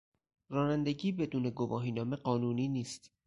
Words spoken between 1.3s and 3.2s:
گواهینامه قانونی نیست.